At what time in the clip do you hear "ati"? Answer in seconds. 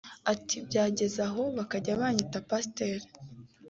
0.33-0.55